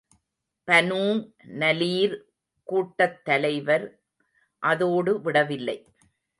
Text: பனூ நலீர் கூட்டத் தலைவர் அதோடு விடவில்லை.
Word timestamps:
பனூ 0.67 1.01
நலீர் 1.61 2.15
கூட்டத் 2.67 3.19
தலைவர் 3.23 3.87
அதோடு 4.63 5.21
விடவில்லை. 5.21 5.77